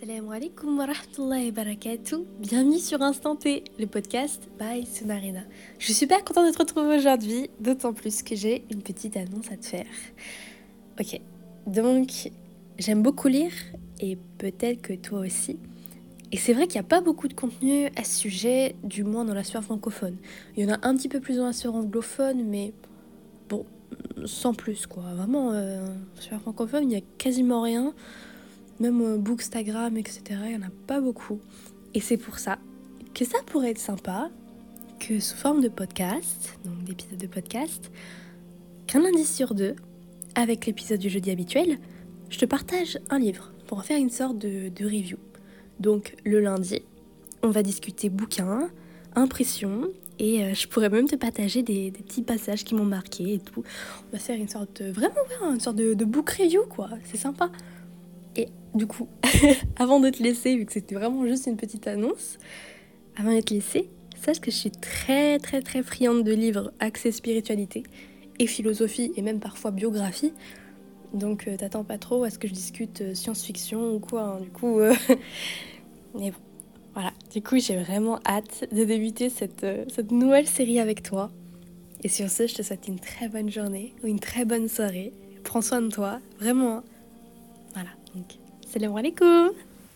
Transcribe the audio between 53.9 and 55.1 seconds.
On va faire une sorte de,